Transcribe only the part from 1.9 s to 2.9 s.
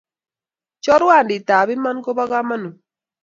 kopa kamanut